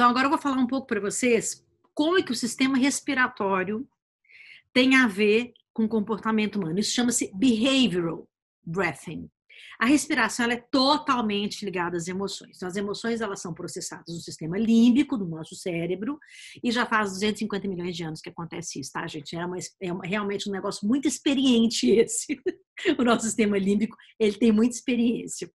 Então, 0.00 0.08
agora 0.08 0.24
eu 0.24 0.30
vou 0.30 0.38
falar 0.38 0.56
um 0.56 0.66
pouco 0.66 0.86
para 0.86 0.98
vocês 0.98 1.62
como 1.94 2.16
é 2.16 2.22
que 2.22 2.32
o 2.32 2.34
sistema 2.34 2.78
respiratório 2.78 3.86
tem 4.72 4.96
a 4.96 5.06
ver 5.06 5.52
com 5.74 5.84
o 5.84 5.88
comportamento 5.90 6.56
humano. 6.56 6.78
Isso 6.78 6.94
chama-se 6.94 7.30
behavioral 7.34 8.26
breathing. 8.64 9.28
A 9.78 9.84
respiração 9.84 10.44
ela 10.44 10.54
é 10.54 10.64
totalmente 10.72 11.66
ligada 11.66 11.98
às 11.98 12.08
emoções. 12.08 12.56
Então, 12.56 12.66
as 12.66 12.76
emoções 12.76 13.20
elas 13.20 13.42
são 13.42 13.52
processadas 13.52 14.06
no 14.08 14.22
sistema 14.22 14.56
límbico 14.56 15.18
do 15.18 15.28
nosso 15.28 15.54
cérebro 15.54 16.18
e 16.64 16.72
já 16.72 16.86
faz 16.86 17.10
250 17.10 17.68
milhões 17.68 17.94
de 17.94 18.02
anos 18.02 18.22
que 18.22 18.30
acontece 18.30 18.80
isso, 18.80 18.92
tá, 18.92 19.06
gente? 19.06 19.36
É, 19.36 19.44
uma, 19.44 19.56
é 19.82 19.92
uma, 19.92 20.06
realmente 20.06 20.48
um 20.48 20.52
negócio 20.52 20.88
muito 20.88 21.06
experiente 21.08 21.90
esse. 21.92 22.40
o 22.98 23.04
nosso 23.04 23.26
sistema 23.26 23.58
límbico 23.58 23.98
ele 24.18 24.38
tem 24.38 24.50
muita 24.50 24.76
experiência. 24.76 25.52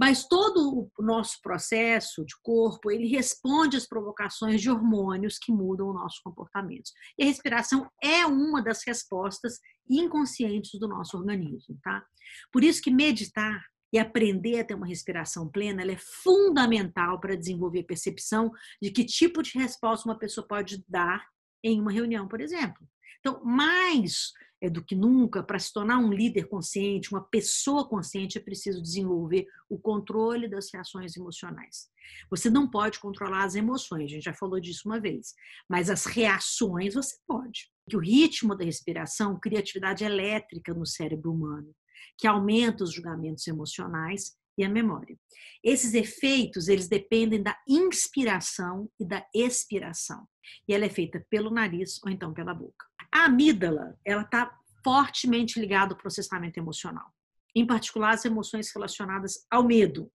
Mas 0.00 0.26
todo 0.26 0.90
o 0.98 1.02
nosso 1.02 1.38
processo 1.42 2.24
de 2.24 2.34
corpo, 2.42 2.90
ele 2.90 3.06
responde 3.06 3.76
às 3.76 3.86
provocações 3.86 4.62
de 4.62 4.70
hormônios 4.70 5.38
que 5.38 5.52
mudam 5.52 5.88
o 5.88 5.92
nosso 5.92 6.22
comportamento. 6.24 6.90
E 7.18 7.22
a 7.22 7.26
respiração 7.26 7.86
é 8.02 8.24
uma 8.24 8.62
das 8.62 8.82
respostas 8.86 9.58
inconscientes 9.86 10.80
do 10.80 10.88
nosso 10.88 11.18
organismo, 11.18 11.78
tá? 11.82 12.02
Por 12.50 12.64
isso 12.64 12.80
que 12.80 12.90
meditar 12.90 13.62
e 13.92 13.98
aprender 13.98 14.60
a 14.60 14.64
ter 14.64 14.74
uma 14.74 14.86
respiração 14.86 15.48
plena, 15.50 15.82
é 15.82 15.96
fundamental 16.22 17.20
para 17.20 17.36
desenvolver 17.36 17.80
a 17.80 17.84
percepção 17.84 18.50
de 18.80 18.90
que 18.90 19.04
tipo 19.04 19.42
de 19.42 19.58
resposta 19.58 20.08
uma 20.08 20.18
pessoa 20.18 20.46
pode 20.46 20.82
dar 20.88 21.26
em 21.62 21.80
uma 21.80 21.92
reunião, 21.92 22.26
por 22.28 22.40
exemplo. 22.40 22.86
Então, 23.20 23.42
mais 23.44 24.32
é, 24.60 24.68
do 24.68 24.84
que 24.84 24.94
nunca, 24.94 25.42
para 25.42 25.58
se 25.58 25.72
tornar 25.72 25.98
um 25.98 26.12
líder 26.12 26.44
consciente, 26.44 27.10
uma 27.12 27.22
pessoa 27.22 27.88
consciente, 27.88 28.36
é 28.36 28.40
preciso 28.40 28.82
desenvolver 28.82 29.46
o 29.68 29.78
controle 29.78 30.48
das 30.48 30.72
reações 30.72 31.16
emocionais. 31.16 31.88
Você 32.28 32.50
não 32.50 32.68
pode 32.68 32.98
controlar 32.98 33.44
as 33.44 33.54
emoções, 33.54 34.04
a 34.04 34.14
gente 34.14 34.24
já 34.24 34.34
falou 34.34 34.60
disso 34.60 34.82
uma 34.86 35.00
vez, 35.00 35.34
mas 35.68 35.88
as 35.88 36.04
reações 36.04 36.94
você 36.94 37.16
pode. 37.26 37.70
Que 37.88 37.96
o 37.96 38.00
ritmo 38.00 38.54
da 38.54 38.64
respiração 38.64 39.38
cria 39.40 39.60
atividade 39.60 40.04
elétrica 40.04 40.74
no 40.74 40.86
cérebro 40.86 41.32
humano, 41.32 41.74
que 42.18 42.26
aumenta 42.26 42.84
os 42.84 42.92
julgamentos 42.92 43.46
emocionais 43.46 44.36
e 44.60 44.64
a 44.64 44.68
memória. 44.68 45.16
Esses 45.62 45.94
efeitos, 45.94 46.68
eles 46.68 46.88
dependem 46.88 47.42
da 47.42 47.56
inspiração 47.68 48.90
e 48.98 49.04
da 49.04 49.26
expiração. 49.34 50.26
E 50.68 50.74
ela 50.74 50.84
é 50.84 50.88
feita 50.88 51.24
pelo 51.28 51.50
nariz 51.50 52.00
ou 52.04 52.10
então 52.10 52.32
pela 52.32 52.54
boca. 52.54 52.86
A 53.12 53.24
amígdala, 53.24 53.98
ela 54.04 54.22
está 54.22 54.56
fortemente 54.84 55.60
ligada 55.60 55.92
ao 55.92 55.98
processamento 55.98 56.58
emocional, 56.58 57.12
em 57.54 57.66
particular 57.66 58.14
as 58.14 58.24
emoções 58.24 58.70
relacionadas 58.74 59.46
ao 59.50 59.64
medo. 59.64 60.10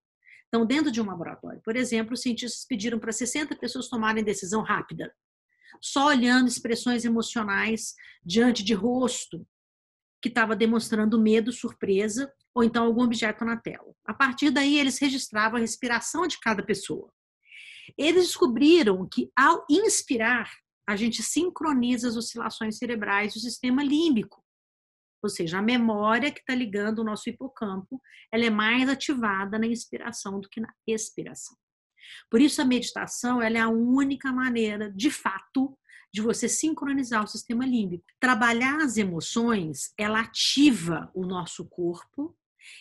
Então, 0.48 0.66
dentro 0.66 0.92
de 0.92 1.02
um 1.02 1.06
laboratório, 1.06 1.62
por 1.64 1.76
exemplo, 1.76 2.14
os 2.14 2.22
cientistas 2.22 2.66
pediram 2.66 3.00
para 3.00 3.12
60 3.12 3.56
pessoas 3.58 3.90
tomarem 3.90 4.24
decisão 4.24 4.62
rápida, 4.62 5.14
só 5.82 6.08
olhando 6.08 6.48
expressões 6.48 7.04
emocionais 7.04 7.94
diante 8.24 8.64
de 8.64 8.74
rosto 8.74 9.46
que 10.22 10.30
estava 10.30 10.56
demonstrando 10.56 11.22
medo, 11.22 11.52
surpresa 11.52 12.32
ou 12.56 12.64
então 12.64 12.86
algum 12.86 13.04
objeto 13.04 13.44
na 13.44 13.58
tela. 13.58 13.94
A 14.06 14.14
partir 14.14 14.50
daí, 14.50 14.80
eles 14.80 14.98
registravam 14.98 15.58
a 15.58 15.60
respiração 15.60 16.26
de 16.26 16.40
cada 16.40 16.64
pessoa. 16.66 17.12
Eles 17.98 18.28
descobriram 18.28 19.08
que 19.08 19.30
ao 19.36 19.66
inspirar, 19.70 20.50
a 20.88 20.96
gente 20.96 21.22
sincroniza 21.22 22.08
as 22.08 22.16
oscilações 22.16 22.78
cerebrais 22.78 23.34
do 23.34 23.40
sistema 23.40 23.84
límbico. 23.84 24.42
Ou 25.22 25.30
seja, 25.30 25.58
a 25.58 25.62
memória 25.62 26.32
que 26.32 26.40
está 26.40 26.56
ligando 26.56 27.00
o 27.00 27.04
nosso 27.04 27.30
hipocampo, 27.30 28.02
ela 28.32 28.46
é 28.46 28.50
mais 28.50 28.88
ativada 28.88 29.60
na 29.60 29.68
inspiração 29.68 30.40
do 30.40 30.48
que 30.48 30.62
na 30.62 30.72
expiração. 30.88 31.58
Por 32.30 32.40
isso, 32.40 32.62
a 32.62 32.66
meditação 32.66 33.42
é 33.42 33.60
a 33.60 33.68
única 33.68 34.32
maneira, 34.32 34.92
de 34.92 35.10
fato, 35.10 35.78
de 36.14 36.22
você 36.22 36.48
sincronizar 36.48 37.24
o 37.24 37.28
sistema 37.28 37.66
límbico. 37.66 38.06
Trabalhar 38.20 38.78
as 38.78 38.98
emoções, 38.98 39.92
ela 39.98 40.22
ativa 40.22 41.12
o 41.14 41.26
nosso 41.26 41.66
corpo 41.66 42.38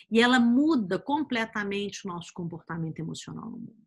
e 0.09 0.21
ela 0.21 0.39
muda 0.39 0.99
completamente 0.99 2.05
o 2.05 2.09
nosso 2.09 2.31
comportamento 2.33 2.99
emocional 2.99 3.49
no 3.49 3.57
mundo. 3.57 3.85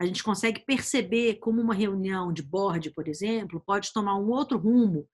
A 0.00 0.04
gente 0.04 0.24
consegue 0.24 0.64
perceber 0.64 1.36
como 1.36 1.60
uma 1.60 1.74
reunião 1.74 2.32
de 2.32 2.42
board, 2.42 2.90
por 2.90 3.06
exemplo, 3.06 3.62
pode 3.64 3.92
tomar 3.92 4.16
um 4.16 4.28
outro 4.28 4.58
rumo 4.58 5.08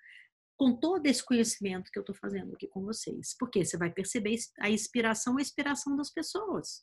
com 0.56 0.76
todo 0.76 1.06
esse 1.06 1.24
conhecimento 1.24 1.90
que 1.90 1.98
eu 1.98 2.02
estou 2.02 2.14
fazendo 2.14 2.54
aqui 2.54 2.66
com 2.66 2.82
vocês. 2.84 3.34
Porque 3.38 3.64
você 3.64 3.76
vai 3.76 3.90
perceber 3.90 4.36
a 4.58 4.70
inspiração 4.70 5.38
e 5.38 5.40
a 5.40 5.42
expiração 5.42 5.96
das 5.96 6.10
pessoas. 6.10 6.78